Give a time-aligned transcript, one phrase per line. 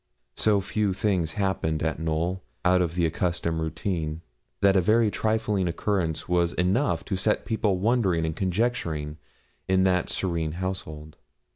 [0.35, 4.21] So few things happened at Knowl out of the accustomed routine,
[4.61, 9.17] that a very trifling occurrence was enough to set people wondering and conjecturing
[9.67, 11.17] in that serene household.